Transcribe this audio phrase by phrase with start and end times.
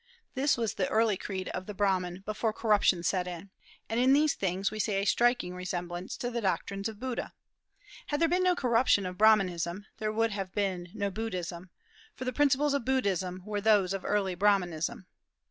[0.33, 3.51] This was the early creed of the Brahman before corruption set in.
[3.87, 7.33] And in these things we see a striking resemblance to the doctrines of Buddha.
[8.07, 11.69] Had there been no corruption of Brahmanism, there would have been no Buddhism;
[12.15, 15.05] for the principles of Buddhism, were those of early Brahmanism.